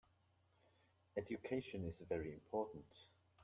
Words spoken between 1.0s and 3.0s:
Education is very important.